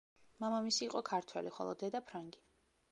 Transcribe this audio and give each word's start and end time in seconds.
მამამისი 0.43 0.81
იყო 0.87 1.03
ქართველი, 1.11 1.55
ხოლო 1.59 1.77
დედა 1.85 2.05
ფრანგი. 2.11 2.45